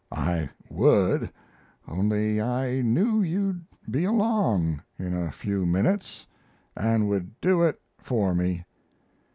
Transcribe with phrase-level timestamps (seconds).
[0.11, 1.31] "I would,
[1.87, 6.25] only I knew you'd be along in a few minutes
[6.75, 8.65] and would do it for me."